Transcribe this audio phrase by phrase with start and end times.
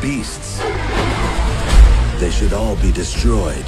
[0.00, 0.60] beasts.
[2.18, 3.64] They should all be destroyed.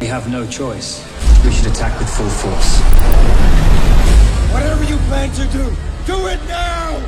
[0.00, 1.02] We have no choice.
[1.44, 2.80] We should attack with full force.
[4.52, 5.64] Whatever you plan to do,
[6.06, 6.98] do it now!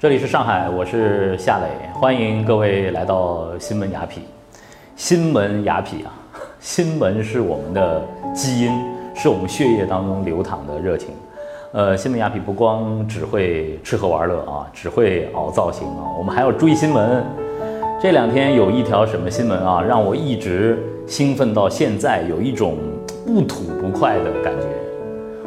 [0.00, 4.20] 这里是上海，我是夏磊，欢迎各位来到新闻雅痞。
[4.96, 6.12] 新闻雅痞啊，
[6.60, 8.70] 新闻是我们的基因，
[9.18, 11.08] 是我们血液当中流淌的热情。
[11.72, 17.24] 呃，新闻雅痞不光只会吃喝玩乐啊，只会凹造型啊，我们还要追新闻。
[18.00, 22.76] 这两天有一条什么新闻啊，让我一直兴奋到现在，有一种
[23.26, 24.68] 不吐不快的感觉。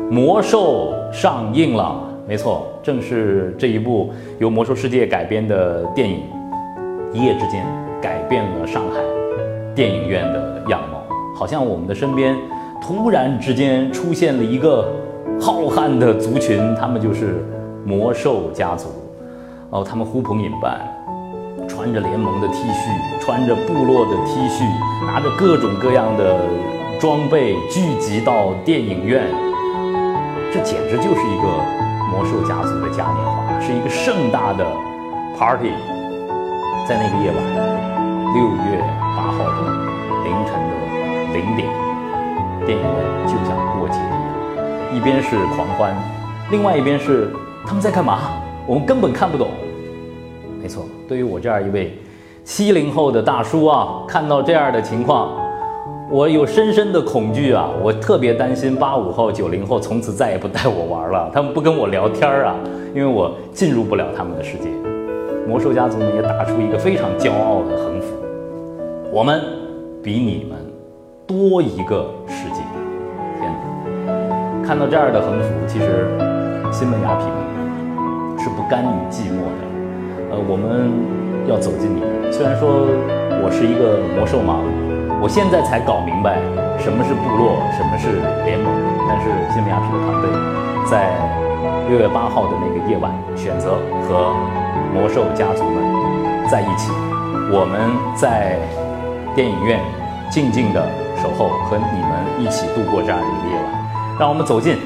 [0.10, 1.95] 魔兽上映了，
[2.28, 6.20] 没错，正是这一部由魔兽世界改编的电影，
[7.14, 7.66] 一夜之间
[8.02, 9.00] 改变了上海
[9.73, 11.02] 电影院的样貌，
[11.34, 12.36] 好像我们的身边
[12.82, 14.92] 突然之间出现了一个
[15.40, 17.46] 浩瀚的族群，他们就是
[17.86, 18.88] 魔兽家族。
[19.70, 20.82] 哦，他们呼朋引伴，
[21.70, 24.66] 穿着联盟的 T 恤，穿着部落的 T 恤，
[25.06, 26.40] 拿着各种各样的
[27.00, 29.23] 装备聚集到电影院。
[30.52, 31.48] 这简直就是一个
[32.12, 34.66] 魔兽家族的嘉年华，是一个盛大的
[35.38, 35.72] party。
[36.90, 37.38] 在那个夜晚，
[38.34, 38.84] 六月
[39.16, 39.72] 八号的
[40.26, 40.72] 凌晨的
[41.32, 41.70] 零点，
[42.66, 45.95] 电影院就像过节一样，一边是狂欢，
[46.52, 47.30] 另外一边是
[47.66, 48.20] 他们在干嘛？
[48.67, 49.48] 我们根本看不懂。
[50.62, 51.98] 没错，对于我这样一位
[52.44, 55.38] 七零后的大叔啊，看到这样的情况。
[56.09, 57.70] 我有深深的恐惧啊！
[57.82, 62.54] 我特别担心八五后、九零后从此再也不带我玩了，他们不跟我聊天啊，
[62.93, 64.67] 因为我进入不了他们的世界。
[65.48, 68.08] 魔兽家族呢也打出一个非常骄傲的横幅：
[69.10, 69.42] 我们
[70.04, 70.60] 比你们
[71.31, 72.59] 多一个世界。
[73.39, 74.67] 天哪！
[74.67, 76.11] 看到这样的横幅，其实
[76.73, 79.64] 新闻雅痞们是不甘于寂寞的。
[80.31, 80.92] 呃，我们
[81.47, 82.33] 要走进你们。
[82.33, 82.83] 虽然说
[83.42, 84.59] 我是一个魔兽盲。
[85.23, 86.36] 我现在才搞明白
[86.77, 88.67] 什么是部落，什么是联盟。
[89.08, 90.27] 但是新闻雅痞的团队
[90.83, 91.15] 在
[91.87, 94.36] 六月八号的那个夜晚，选择和
[94.92, 95.80] 魔兽家族们
[96.49, 96.92] 在一起。
[97.53, 97.87] 我们
[98.19, 98.59] 在
[99.33, 99.80] 电影院
[100.30, 100.83] 静静的
[101.21, 103.65] 守候，和你们一起度过这样的一个夜晚。
[104.20, 104.77] 让我们走进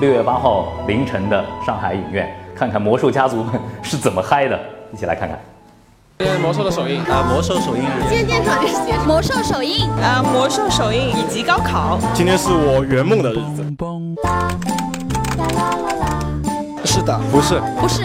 [0.00, 4.58] 六月八号凌晨的上海影院，看看魔兽家族们是怎么嗨的。
[4.92, 5.38] 一起来看看。
[6.40, 7.82] 魔兽的首映啊，魔兽首映。
[8.08, 8.74] 今天电场就是
[9.06, 11.98] 魔兽首映啊，魔兽首映以及高考。
[12.12, 13.64] 今天是我圆梦的日子。
[16.84, 18.02] 是的，不是，不，是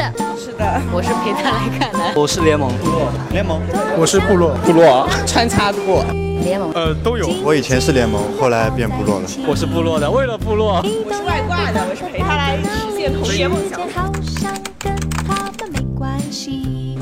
[0.59, 1.99] 的， 我是陪他来看的。
[2.15, 3.59] 我是联盟，部落，联盟。
[3.97, 6.03] 我是部落，部落啊， 穿插过。
[6.43, 7.27] 联盟，呃，都有。
[7.43, 9.27] 我以前是联盟，后来变部落了。
[9.47, 10.83] 我是部落的，为了部落。
[10.83, 13.79] 我是外挂的，我是陪他来实现童年梦想。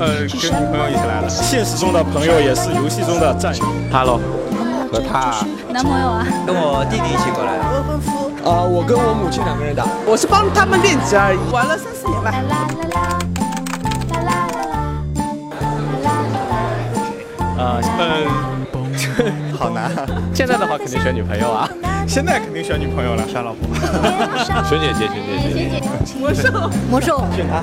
[0.00, 3.64] 呃，跟女朋友一起来了，现实中的朋友也是游戏中的战友。
[3.92, 4.20] Hello，
[4.92, 5.34] 和他
[5.70, 7.64] 男朋友啊，跟我弟弟一起过来的。
[7.74, 13.17] 未婚夫啊，我跟我母亲两个人打，我是帮他们练级而已，玩了三四年吧。
[19.58, 19.90] 好难。
[20.34, 21.68] 现在的话肯定选女朋友啊，
[22.06, 23.60] 现在肯定选女朋友了，选老婆。
[24.64, 25.82] 选姐姐，选姐姐。
[26.18, 27.60] 魔兽，魔兽，选他。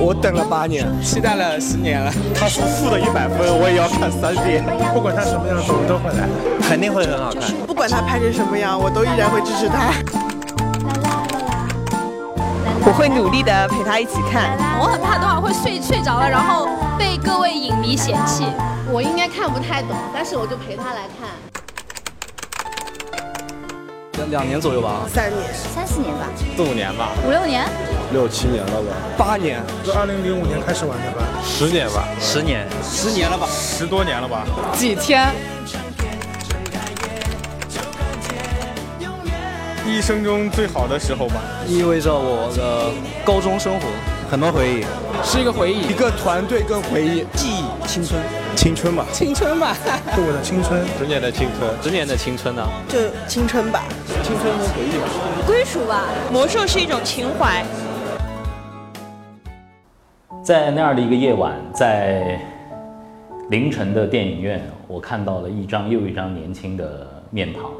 [0.00, 2.12] 我等了八年，期待了十年了。
[2.34, 4.64] 他说负的一百分，我也要看三遍。
[4.94, 6.28] 不管他什么样子，我都会来，
[6.62, 7.42] 肯定会很好看。
[7.66, 9.92] 不管他拍成什么样，我都依然会支持他。
[12.86, 14.56] 我会努力的陪他一起看。
[14.80, 18.44] 我很怕等会会睡睡着了，然后被各位影迷嫌弃。
[18.90, 21.28] 我应该看不太懂，但是我就陪他来看。
[24.18, 27.64] 两两年左右吧，三年，三四年吧，四五年吧，五六年，
[28.12, 31.22] 六七年了吧，八年，是二零零五年开始玩的吧？
[31.44, 34.44] 十年吧，十年，十年了吧，十多年了吧？
[34.74, 35.32] 几天？
[39.86, 42.90] 一生中最好的时候吧，意味着我的
[43.24, 43.86] 高中生活，
[44.30, 44.84] 很多回忆，
[45.22, 48.20] 是一个回忆，一个团队跟回忆，记忆，青春，
[48.56, 49.76] 青春吧，青春吧，
[50.14, 52.66] 是我的青春，十年的青春，十年的青春呢？
[52.88, 53.82] 就青春吧，
[54.22, 55.06] 青春和回忆吧，
[55.46, 56.04] 归属吧。
[56.32, 57.64] 魔兽是一种情怀。
[60.42, 62.40] 在那样的一个夜晚，在
[63.50, 67.70] 凌晨的电影院，我看到了一张又一张年轻的面庞，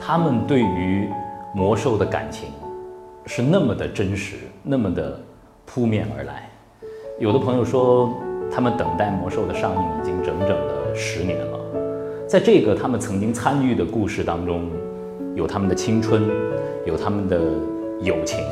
[0.00, 1.10] 他们对于
[1.54, 2.48] 魔兽的感情
[3.26, 5.20] 是那么的真实，那么的
[5.66, 6.48] 扑面而来。
[7.18, 8.12] 有的朋友说，
[8.52, 11.58] 他们等待魔兽的上映已经整整的十年了。
[12.26, 14.68] 在这个他们曾经参与的故事当中，
[15.34, 16.22] 有他们的青春，
[16.84, 17.40] 有他们的
[18.02, 18.44] 友情，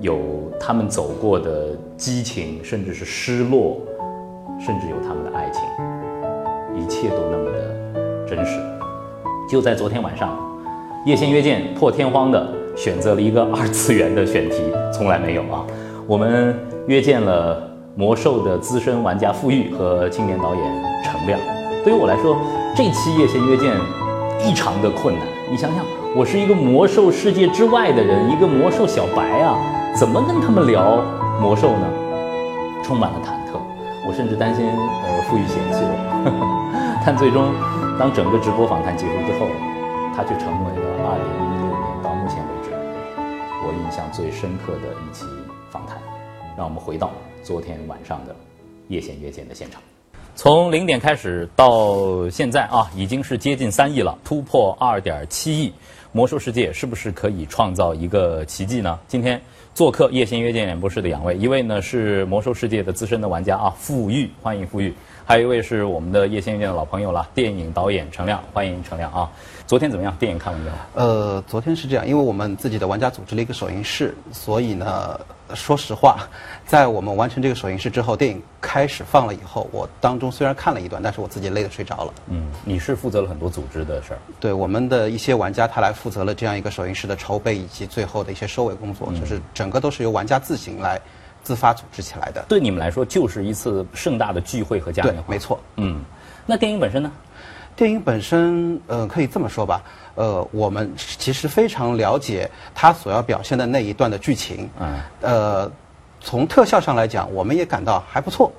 [0.00, 0.20] 有
[0.60, 3.80] 他们走过的激情，甚至是失落，
[4.64, 5.60] 甚至有他们的爱情，
[6.80, 8.56] 一切都那么的真实。
[9.50, 10.38] 就在昨天晚上，
[11.06, 15.66] 叶先约见破天荒的选择了一个二次元的选题，从来没有啊！
[16.06, 16.54] 我们
[16.86, 17.68] 约见了
[18.00, 20.64] 魔兽的资深玩家傅玉和青年导演
[21.04, 21.38] 程亮。
[21.84, 22.34] 对于我来说，
[22.74, 23.76] 这期夜线约见
[24.42, 25.28] 异常的困难。
[25.50, 25.84] 你想想，
[26.16, 29.58] 我是一个魔兽世界之外的人，一个魔兽小白啊，
[29.94, 31.04] 怎么跟他们聊
[31.42, 31.86] 魔兽呢？
[32.82, 33.60] 充满了忐忑，
[34.08, 37.04] 我甚至担心呃傅玉嫌弃我。
[37.04, 37.52] 但最终，
[37.98, 39.44] 当整个直播访谈结束之后，
[40.16, 42.72] 它却成为了2016年到目前为止
[43.60, 45.26] 我印象最深刻的一期
[45.68, 45.98] 访谈。
[46.56, 47.10] 让我们回到
[47.42, 48.34] 昨天晚上的
[48.88, 49.80] 夜线约见的现场。
[50.36, 55.72] 从零点开始到现在啊，已经是接近三亿了，突破二点七亿。
[56.12, 58.98] 魔兽世界是不是可以创造一个奇迹呢？
[59.06, 59.40] 今天
[59.74, 64.90] 做客夜线约见演播室的两位，一位呢是魔兽世界的资深的玩家啊，傅玉，欢迎傅玉；
[65.24, 69.30] 还有一位是我们的夜先约见的老朋友了，电影导演程亮，欢迎程亮啊。
[69.70, 70.12] 昨天怎么样？
[70.18, 70.74] 电影看完没有？
[70.94, 75.20] 呃，昨天是这样，因为我们自己的玩家组织了一个首映式，所以呢，
[75.54, 76.28] 说实话，
[76.66, 82.12] 在我们完成这个首映式之后，电影开始放了以后，我当中虽然看了一段，但是我自己累得睡着了。
[82.30, 84.18] 嗯，你是负责了很多组织的事儿。
[84.40, 91.00] 对，我们的一些玩家他来负责了这样一个首映式的筹备以及最后的一些收尾工作，就是整个都是由玩家自行来
[91.44, 92.44] 自发组织起来的。
[92.48, 95.22] 对你们来说，就是一次盛大的聚会和嘉年华。
[95.28, 95.60] 对，没错。
[95.76, 96.00] 嗯，
[96.44, 97.12] 那电影本身呢？
[97.76, 99.82] 电影本身，呃，可以这么说吧，
[100.14, 105.72] 呃，我们其实非常了解它所要表现的那一段的剧情，嗯，呃，
[106.20, 108.52] 从特效上来讲，我们也感到还不错，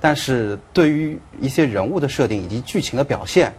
[0.00, 3.52] 但是对于一些人物的设定以及剧情的表现，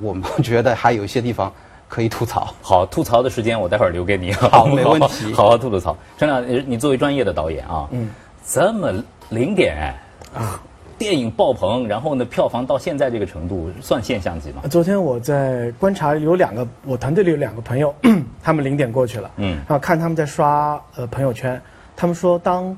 [0.00, 1.52] 我们觉得还有一些地方
[1.86, 2.52] 可以吐槽。
[2.60, 4.32] 好，吐槽的时间我待会儿留给你。
[4.32, 5.96] 好，没问题，好好吐吐槽。
[6.18, 8.10] 陈亮，你作为专业的导演啊，嗯，
[8.44, 8.92] 这么
[9.28, 9.94] 零点
[10.34, 10.60] 啊。
[10.98, 14.62] 电影爆棚，然后呢，票房到现在这个程度，算现象级吗？
[14.70, 17.94] 昨天我在观察，有两个我团队里有两个朋友，
[18.42, 21.60] 他们零点过去了，嗯，然后看他们在刷呃朋友圈，
[21.94, 22.76] 他们说当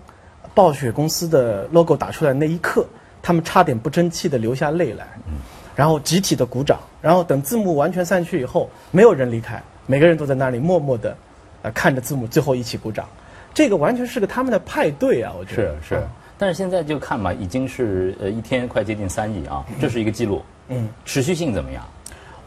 [0.52, 2.84] 暴雪公司的 logo 打出来那一刻，
[3.22, 5.34] 他们差点不争气的流下泪来，嗯，
[5.76, 11.16] 然后集体的鼓掌，然后等字幕完全散去以后，没有人离开，每个人都在那里默默的，
[11.62, 13.06] 呃看着字幕，最后一起鼓掌，
[13.54, 16.02] 这个完全是个他们的派对啊，我觉得是是。
[16.38, 20.40] 但是现在就看嘛，已经是呃一天快接近三亿啊，这是一个记录。
[20.68, 21.84] 嗯，持续性怎么样？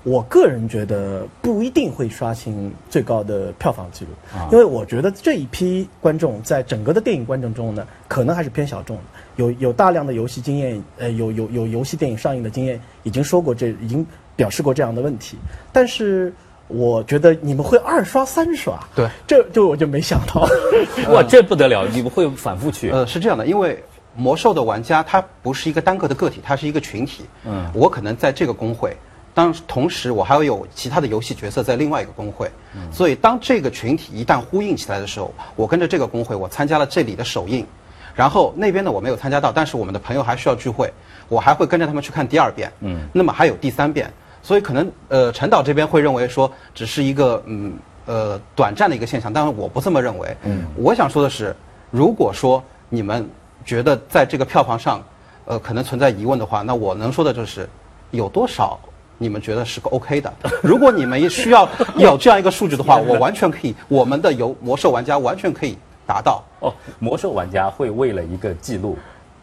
[0.04, 4.12] 我个人觉得不一定会刷新最高的票房记录，
[4.52, 9.04] 因为我觉得这一批观众在整个的电影观众中呢，可能还是偏小众的。
[9.36, 14.04] 有有大量的游戏经验，呃，有有有游戏电影上映的经验，已经说过这，已经
[14.36, 15.38] 表示过这样的问题。
[15.72, 16.34] 但是
[16.68, 20.50] 我觉得你们会二刷三刷，对，这这我就没想到。
[21.14, 21.88] 哇，这不得了！
[21.88, 22.90] 你们会反复去？
[22.90, 23.84] 呃，是这样的，因为
[24.16, 27.26] 魔兽的玩家他不是一个单个的个体，他是一个群体。
[27.46, 28.96] 嗯，我可能在这个工会。
[29.34, 32.92] 当同时，我还要有其他的游戏角色在另外一个工会，嗯。
[32.92, 37.66] 所以当这个群体一旦呼应起来的时候，我跟着这个工会，我参加了这里的首映，
[38.14, 40.92] 然后那边呢我没有参加到，但是我们的朋友还需要聚会，
[41.30, 44.12] 我还会跟着他们去看第二遍，嗯，那么还有第三遍，
[44.44, 47.74] 所以可能呃陈导这边会认为说只是一个嗯
[48.06, 51.56] 呃短暂的一个现象，但是我不这么认为，嗯，我想说的是，
[51.90, 53.26] 如果说你们
[53.66, 55.04] 觉得在这个票房上，
[55.46, 57.70] 呃可能存在疑问的话，那我能说的就是
[58.12, 58.80] 有多少。
[59.18, 60.34] 你们觉得是个 OK 的？
[60.64, 63.76] 如果你们需要 有这样一个数据的话， 我完全可以。
[63.88, 65.78] 我们的游魔兽玩家完全可以
[66.08, 66.44] 达到。
[66.60, 68.98] 哦，魔兽玩家会为了一个记录，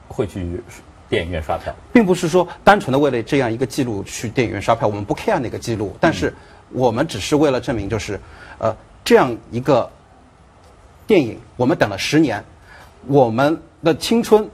[0.09, 0.61] 会去
[1.09, 4.89] 电影院刷票，并不是说单纯的为了这样一个记录去电影院刷票。
[4.89, 6.35] 我们不 care 那个记录，但是
[6.73, 8.21] 我们只是为了证明，就是
[8.59, 9.91] 呃这样一个
[11.07, 12.45] 电影，我们等了十年，
[13.07, 14.49] 我们的青春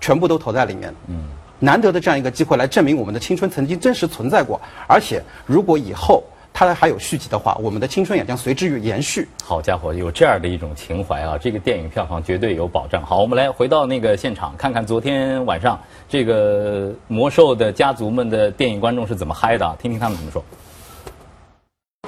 [0.00, 0.94] 全部都投在里面。
[1.06, 1.28] 嗯。
[1.60, 4.60] 难得的这样一个机会，来证明我们的青春曾经真实存在过。
[4.86, 6.22] 而且，如果以后
[6.54, 9.26] 它还有续集的话，我们的青春也将随之于延续。
[9.42, 11.36] 好家伙，有这样的一种情怀啊！
[11.36, 13.04] 这个电影票房绝对有保障。
[13.04, 15.76] 好，我们来回到那个现场，看看昨天晚上
[16.08, 20.44] 这个魔兽的家族们的电影观众是怎么嗨的，听听他们怎么说。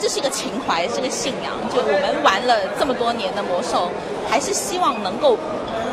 [0.00, 1.52] 这是一个情怀，是个信仰。
[1.74, 3.90] 就我们玩了这么多年的魔兽，
[4.28, 5.36] 还是希望能够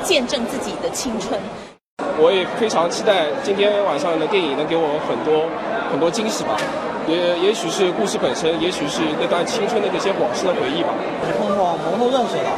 [0.07, 1.37] 见证自己的青春。
[2.17, 5.43] 我也非常期待今天晚上的电影能给我很多
[5.91, 6.55] 很多惊喜吧，
[7.07, 10.95] 也也许是故事本身，也许是那段青春的那些往事的回忆吧。
[11.27, 12.49] 是通过魔兽认识的，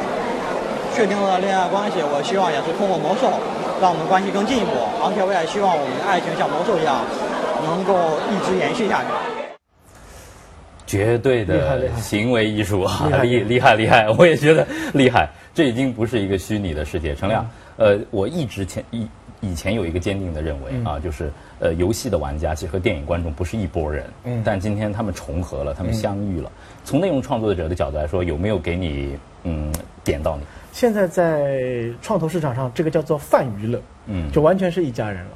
[0.94, 3.32] 确确定了恋爱关系，我希望也是通过魔兽，
[3.80, 4.70] 让我们关系更进一步，
[5.02, 7.00] 而且我也希望我们的爱情像魔兽一样，
[7.64, 9.06] 能够一直延续下去。
[10.86, 14.06] 绝对的行为艺术啊，厉厉害厉害！
[14.18, 15.28] 我也觉得厉害。
[15.52, 17.14] 这已经不是一个虚拟的世界。
[17.14, 19.08] 陈亮，呃，我一直前以
[19.40, 24.04] 以前有一个坚定的认为啊，就是呃，游戏的玩家其实和电影观众不是一拨人。
[24.24, 24.42] 嗯。
[24.44, 26.50] 但今天他们重合了，他们相遇了。
[26.84, 29.72] 从内容创作者的角度来说，有没有给你嗯
[30.04, 30.42] 点到你？
[30.72, 35.30] 现在在创投市场上，这个叫做泛娱乐，嗯，就完全是一家人了。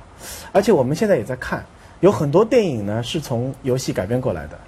[0.53, 1.65] 而且我们现在也在看，
[2.01, 4.59] 有很多电影呢是从游戏改编过来的。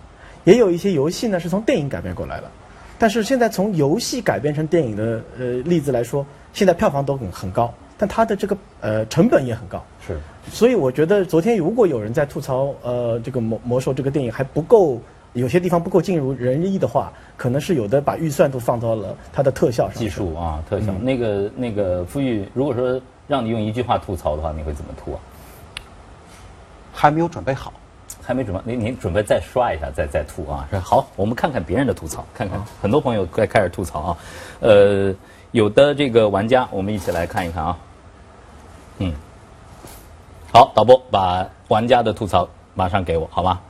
[0.45, 2.50] 也有一些游戏呢是从电影改编过来的，
[2.99, 9.85] 但是现在从游戏改编成电影的呃例子来说，现在票房都很很高，但它的这个呃成本也很高。
[10.07, 10.19] 是，
[10.50, 15.00] 所以我觉得昨天如果有人在吐槽呃这个魔魔兽这个电影还不够，
[15.35, 19.99] 有些地方不够尽如人意的话，可能是有的把预算都放到了它的特效上。
[19.99, 20.93] 技术啊，特效。
[21.00, 25.21] 那个那个傅玉，如果说让你用一句话吐槽的话，你会怎么吐啊？
[26.93, 27.73] 还没有准备好。
[28.26, 30.68] 还没准备，您您准备再刷一下，再再吐啊？
[30.83, 34.16] 好，我们看看别人的吐槽，看看很多朋友在开始吐槽啊。
[34.59, 35.14] 呃，
[35.52, 37.78] 有的这个玩家，我们一起来看一看啊。
[38.99, 39.12] 嗯，
[40.52, 43.61] 好，导播把玩家的吐槽马上给我，好吧？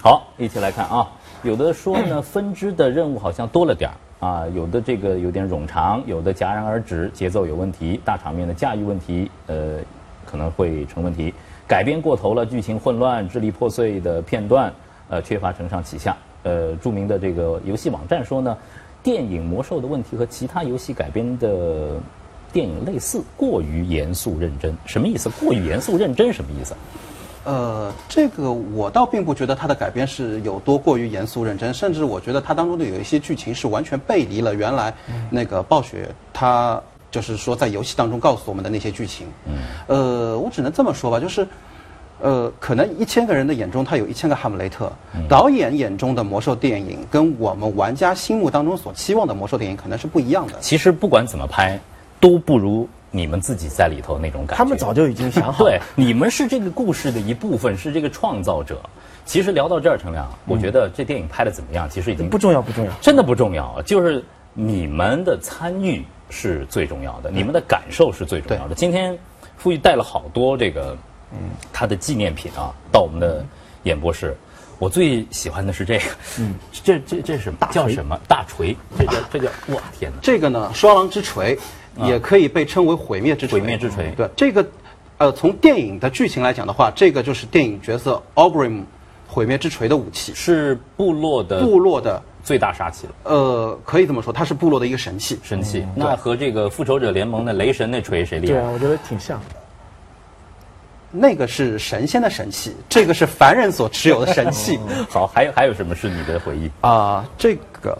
[0.00, 1.06] 好，一起来看啊。
[1.42, 9.80] 有的说呢， 分支的任务好像多了点儿啊，有的这个有点冗长，有的戛然而止，节奏有问题，大场面的驾驭问题，呃，
[10.24, 11.34] 可能会成问题。
[11.68, 14.72] 改编过头了，剧情混乱，支离破碎的片段，
[15.10, 16.16] 呃，缺乏承上启下。
[16.42, 18.56] 呃，著名的这个游戏网站说呢，
[19.02, 22.00] 电影《魔兽》的问题和其他游戏改编的
[22.50, 24.74] 电影类似，过于严肃认真。
[24.86, 25.28] 什么意思？
[25.38, 26.74] 过于严肃认真什么意思？
[27.44, 34.94] 呃，这个我倒并不觉得它的改编是有多过于严肃认真，甚至我觉得它当中的有一些剧情是完全背离了原来
[35.28, 36.82] 那个暴雪它。
[37.10, 39.54] 就是说，在游戏当中告诉我们的那些剧情，嗯，
[39.86, 41.46] 呃，我只能这么说吧，就是，
[42.20, 44.92] 呃，可能一千个人的眼中，他有一千个哈姆雷特。
[45.28, 50.54] 导演眼中的魔兽电影，跟我们玩家心目当中所期望的魔兽电影，可能是不一样的。
[50.60, 51.80] 其实不管怎么拍，
[52.20, 54.56] 都不如你们自己在里头那种感觉。
[54.56, 55.62] 他们早就已经想好。
[55.64, 58.80] 对，你们是这个故事的一部分，是这个创造者。
[59.24, 63.80] 其实聊到这儿，程亮，我觉得这电影拍的怎么样，其实已经不重要，不重要，真的不重要。
[63.82, 64.24] 就是
[64.58, 66.04] 你们的参与。
[66.30, 68.74] 是最重要的，你们的感受是最重要的。
[68.74, 69.18] 今天，
[69.56, 70.94] 傅玉带了好多这个，
[71.32, 71.38] 嗯，
[71.72, 73.42] 他的纪念品啊，到我们的
[73.84, 74.36] 演播室。
[74.78, 76.04] 我最喜欢的是这个，
[76.38, 77.66] 嗯，这这这是什么？
[77.72, 78.20] 叫什么？
[78.28, 78.76] 大锤？
[78.98, 79.46] 这叫这叫？
[79.68, 80.18] 哇，天哪！
[80.20, 81.58] 这个呢，双狼之锤，
[82.02, 83.58] 也可以被称为毁灭之锤。
[83.58, 84.12] 毁灭之锤。
[84.14, 84.68] 对，这个，
[85.16, 88.82] 呃，从电影的剧情来讲的话，这个就是电影角色 Ogrim
[89.26, 92.22] 毁灭之锤的武器，是部落的部落的。
[92.48, 95.38] 最大杀器了，呃，可以这么说，它是部落的一个神器。
[95.42, 98.54] 神器，那和这个复仇者联盟的雷神那锤谁厉害？
[98.54, 99.38] 对啊，我觉得挺像。
[101.10, 104.80] 那个是神仙的神器，这个是凡人所持有的神器。
[105.10, 107.22] 好，还有还有什么是你的回忆啊？
[107.36, 107.98] 这个，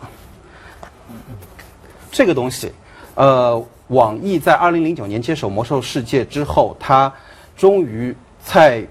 [2.11, 2.73] 这个东西，
[3.17, 7.13] 呃，网易在二零零九年接手魔兽世界之后，它
[7.55, 8.83] 终于在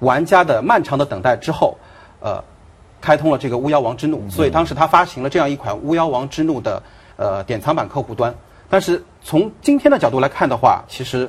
[0.00, 1.78] 玩家的漫长的等待之后，
[2.20, 2.44] 呃。
[3.02, 6.80] 开通了这个巫妖王之怒，所以当时他发行了这样一款巫妖王之怒的
[7.16, 8.32] 呃典藏版客户端。
[8.70, 11.28] 但是从今天的角度来看的话，其实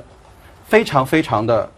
[0.66, 1.70] 非常非常的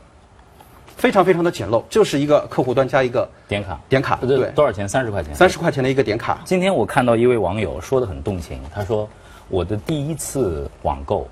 [0.98, 4.88] 非常非常的简陋，就是一个客户端加一个点卡，点卡对多少钱？
[4.88, 6.42] 三十块钱，三十块钱的一个点卡。
[6.44, 9.10] 今天我看到一位网友说的很动情，他说
[9.48, 11.28] 我的第一次网购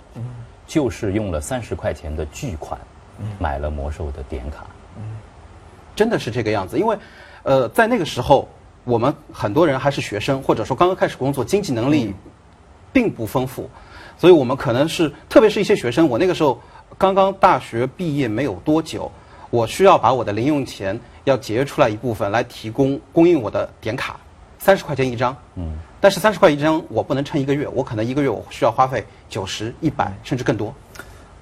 [0.66, 2.80] 就是用了三十块钱的巨款
[3.38, 4.66] 买了魔兽的点卡，
[5.96, 6.98] 真的是这个样子，因为。
[7.44, 8.48] 呃，在那个时候，
[8.86, 12.14] 我们很多人还是学生，或者说刚刚开始工作，经济能力
[12.92, 13.70] 并不丰富，
[14.18, 16.60] 所以我们可能是，特别是一些学生，我那个时候
[16.98, 19.12] 刚刚大学毕业没有多久，
[19.50, 24.18] 我需要把我的零用钱要节约出来一部分来提供供应我的点卡，
[24.58, 30.74] 三十块钱一张，嗯，但是三十块一张我不能撑一个月，我可能一个月我需要花费九十、一百甚至更多，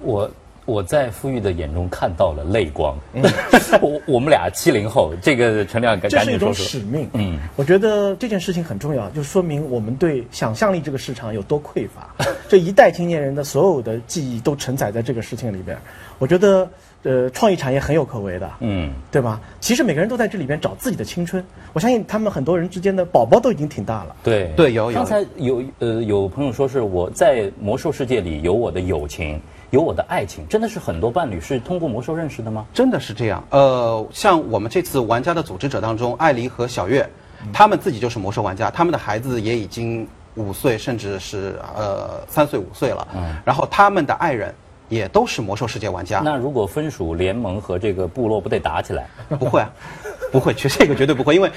[0.00, 0.28] 我。
[0.64, 2.96] 我在傅玉的眼中看到了泪光。
[3.80, 6.24] 我我们俩七零后，这个陈亮赶紧说说。
[6.24, 7.08] 这是一种使命。
[7.14, 12.14] 嗯，我觉得这件事情很重要，就说明我们对想象力这个市场有多匮乏。
[12.48, 15.76] 这一代青年人的所有的记忆都承载在这个事情里边。
[16.18, 16.68] 我觉得，
[17.02, 18.48] 呃，创意产业很有可为的。
[18.60, 19.40] 嗯，对吧？
[19.58, 21.44] 其实每个人都在这里边找自己的青春。
[21.72, 24.14] 我相信他们很多人之间的宝宝都已经挺大了。
[24.22, 24.96] 对对，有有。
[24.96, 29.40] 刚才有呃有朋友说是我在魔兽世界里有我的友情。
[29.72, 32.66] 有我的爱情，真的是很多伴侣是通过魔兽认识的吗？
[32.74, 33.42] 真的是这样。
[33.48, 37.08] 呃，像我们这次玩家的组织者当中，艾黎和小月，
[37.54, 43.08] 他们自己就是魔兽玩家，他们的孩子也已经五岁，甚至是呃三岁五岁了。
[43.16, 44.54] 嗯，然后他们的爱人
[44.90, 46.20] 也都是魔兽世界玩家。
[46.22, 49.08] 那如果分属联盟和这个部落，不得打起来？
[49.38, 49.72] 不会啊，
[50.30, 51.50] 不会，绝这个绝对不会，因为，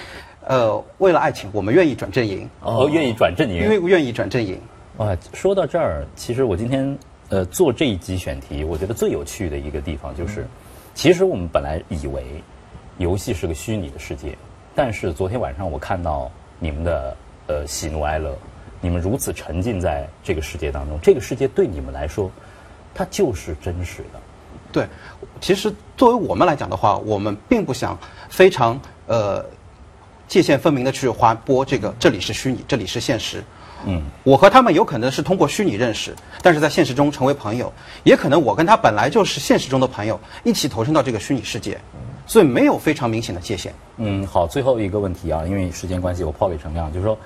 [0.48, 2.50] 呃，为了爱情，我们愿意转阵营。
[2.62, 4.58] 哦，愿意转阵营，因为愿意转阵营。
[5.00, 6.98] 哇，说到这儿，其实我今天
[7.30, 10.48] 呃做这一集选题，我觉得最有趣的一个地方就是，
[10.94, 12.24] 其实我们本来以为
[12.98, 14.38] 游戏是个虚拟的世界，
[14.74, 17.18] 但是昨天晚上我看到你们的
[17.48, 18.38] 呃喜怒哀乐，
[18.80, 22.32] 你们如此沉浸在这个世界当中，这个世界对你们来说，
[22.94, 24.20] 它就是真实的。
[24.72, 24.88] 对，
[25.42, 27.98] 其实作为我们来讲的话，我们并不想
[28.30, 29.44] 非常呃
[30.28, 33.44] 界限分明的去划拨这个，这里是虚拟，这里是现实。
[33.86, 37.72] 嗯，我和他们有可能是通过虚拟认识，但是在现实中成为朋友，
[38.04, 41.78] 也可能我跟他本来就是现实中的朋友，一起投身到这个虚拟世界，
[42.26, 43.74] 所以没有非常明显的界限。
[43.98, 47.18] 嗯，好，最后一个问题啊，因为时间关系，我抛给陈亮，就是说，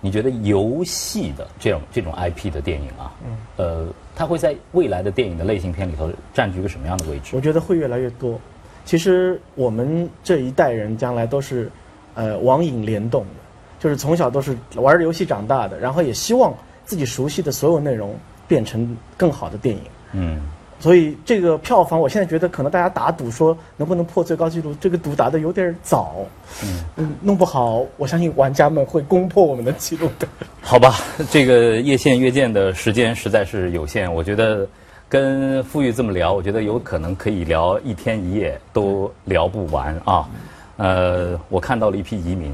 [0.00, 3.86] 你觉得游戏的这种这种 IP 的电影啊，嗯，呃，
[4.16, 7.36] 它会在未来的电影的类型片里头占据一个什么样的位置？
[7.36, 8.40] 我觉得会越来越多。
[8.84, 11.70] 其实我们这一代人将来都是，
[12.14, 13.28] 呃，网瘾联动的。
[13.78, 16.52] 就是从小都是玩游戏长大的，然后也希望
[16.84, 18.16] 自己熟悉的所有内容
[18.46, 19.82] 变成更好的电影。
[20.12, 20.40] 嗯，
[20.80, 26.16] 所以这个票房，我现在觉得可能大家打赌说能不能破最高纪录，这个赌打的有点早。
[26.96, 30.26] 嗯，弄不好，我相信玩家们会攻破我们的记录的。
[30.60, 30.94] 好吧，
[31.30, 34.66] 这个夜线约见的时间实在是有限，我觉得
[35.08, 40.28] 跟富裕这么聊，我觉得有可能可以聊一天一夜都聊不完啊。
[40.78, 42.52] 呃，我看到了一批移民。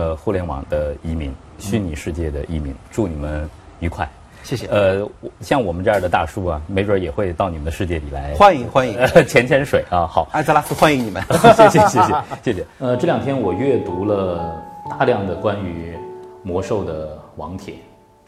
[0.00, 3.46] 呃，互联网的移民，虚拟世界的移民，祝你们
[3.80, 4.08] 愉快，
[4.42, 4.66] 谢谢。
[4.68, 5.06] 呃，
[5.42, 8.96] 像我们这样的大叔啊，没准也会到你们的世界里来，欢迎欢迎，
[9.28, 12.00] 潜潜水啊，好，艾泽拉斯欢迎你们，谢谢谢谢
[12.42, 12.66] 谢谢。
[12.78, 14.58] 呃，这两天我阅读了
[14.88, 15.94] 大量的关于
[16.42, 17.74] 魔兽的网帖，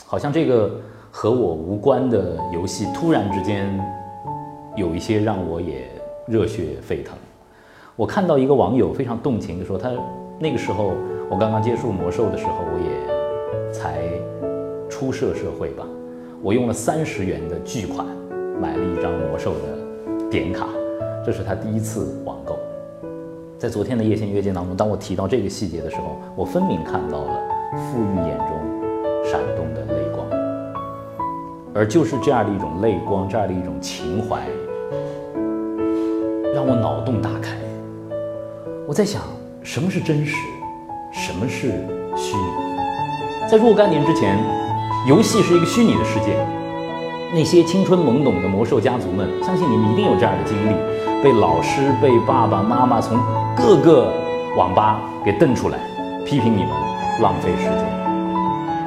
[0.05, 0.79] 好像这个
[1.11, 3.67] 和我无关的游戏，突然之间
[4.77, 5.89] 有一些让我也
[6.27, 7.17] 热血沸腾。
[7.97, 9.91] 我看到一个网友非常动情的说，他
[10.39, 10.93] 那个时候。
[11.33, 14.03] 我刚刚接触魔兽的时候，我也才
[14.91, 15.83] 初涉社会吧。
[16.43, 18.07] 我用了三十元的巨款
[18.61, 20.69] 买了一张魔兽的点卡，
[21.25, 22.59] 这是他第一次网购。
[23.59, 27.41] 在昨天的夜线约见当中，当我提到这个细节的时候，我分明看到了
[27.73, 30.27] 富裕眼中闪动的泪光。
[31.73, 34.43] 而就是这样的一种泪光，这样的一种情怀，
[36.53, 37.57] 让我脑洞大开。
[38.87, 39.23] 我在想，
[39.63, 40.37] 什么是真实？
[41.43, 41.67] 什么是
[42.17, 43.51] 虚拟？
[43.51, 44.39] 在若干年之前，
[45.09, 46.37] 游戏是一个虚拟的世界。
[47.35, 50.75] 那些青春懵懂的魔兽家族们，相信你们一定有这样的经历：
[51.23, 53.19] 被老师、被爸爸妈妈从
[53.57, 54.13] 各个
[54.57, 55.79] 网吧给瞪出来，
[56.25, 56.71] 批评你们
[57.21, 57.85] 浪费时间。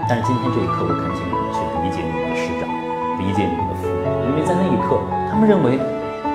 [0.08, 2.70] 但是今天这一刻，我恳请你们去理解你们的师长，
[3.20, 5.78] 理解你们的父母，因为在那一刻，他们认为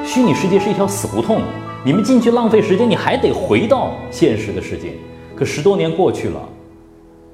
[0.05, 1.41] 虚拟世界是一条死胡同，
[1.85, 4.93] 你们进去浪费时间，你还得回到现实的世界。
[5.41, 6.39] 可十多年过去了，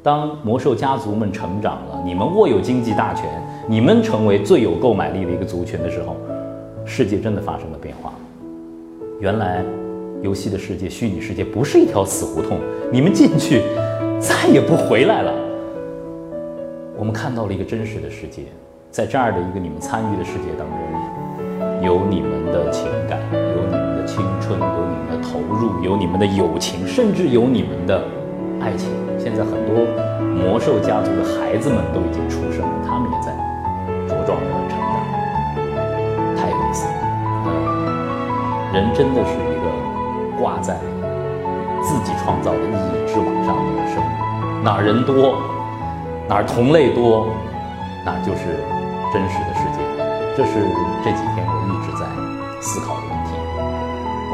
[0.01, 3.29] 当魔兽家族们成长了，你们握有经济大权，
[3.67, 6.15] 你们成为最有购买力的一个族群的时候，
[6.85, 8.13] 世界真的发生了变化。
[9.19, 9.65] 原来，
[10.23, 12.61] 游戏的世界、虚拟世界不是一条死胡同，
[12.93, 13.63] 你们进去
[14.21, 15.35] 再也不回来了。
[16.97, 18.43] 我们看到了一个真实的世界，
[18.89, 23.19] 在这样的一个你们参与的世界当中，有你们的情感，
[25.37, 28.03] 投入有你们的友情，甚至有你们的
[28.59, 28.89] 爱情。
[29.19, 29.85] 现在很多
[30.35, 33.33] 魔兽家族的孩子们都已经出生了，他们也在
[34.09, 34.81] 茁壮的成长，
[36.37, 36.93] 太有意思了。
[38.73, 40.79] 人真的是一个挂在
[41.83, 45.37] 自己创造的意义之网上的生物，哪人多，
[46.31, 47.29] 哪同类多，
[48.07, 48.65] 哪就是
[49.13, 49.85] 真实的世界。
[50.35, 50.53] 这是
[51.05, 51.47] 这几天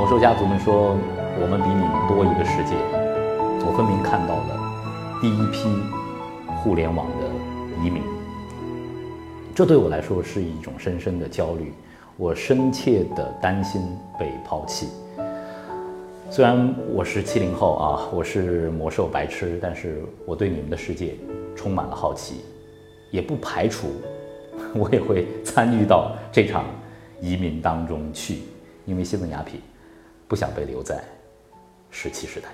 [0.02, 0.98] 魔兽家族们说
[1.40, 2.74] ：“我们比你们多一个世界。”
[3.64, 5.68] 我分明看到了第一批
[6.56, 7.28] 互联网的
[7.80, 8.02] 移民，
[9.54, 11.72] 这对我来说是一种深深的焦虑。
[12.16, 13.80] 我深切的担心
[14.18, 14.88] 被抛弃。
[16.28, 21.14] 虽然我是七零后啊，我是魔兽白痴，但是我对你们的世界
[21.54, 22.40] 充满了好奇，
[23.12, 23.86] 也不排除
[24.74, 26.64] 我也会参与到这场
[27.20, 28.38] 移民当中去，
[28.84, 29.60] 因为西门雅痞。
[30.32, 31.04] 不想被留在
[31.90, 32.48] 石器时代。